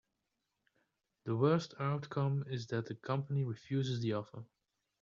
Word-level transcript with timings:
The 1.25 1.35
worst 1.35 1.75
outcome 1.79 2.45
is 2.47 2.65
that 2.69 2.87
the 2.87 2.95
company 2.95 3.43
refuses 3.43 4.01
the 4.01 4.13
offer. 4.13 4.43